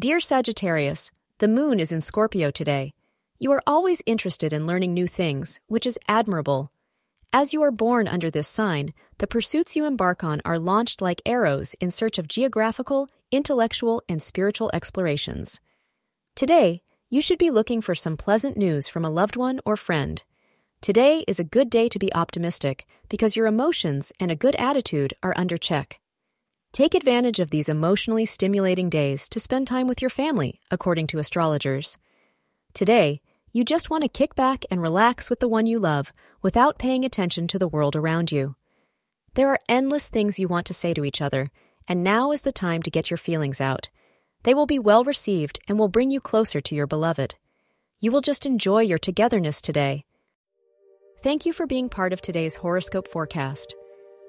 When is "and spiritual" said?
14.08-14.70